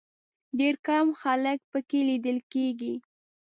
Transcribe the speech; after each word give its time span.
ډېر 0.59 0.75
کم 0.87 1.07
خلک 1.21 1.59
په 1.71 1.79
کې 1.89 1.99
لیدل 2.09 2.37
کېږي. 2.53 2.93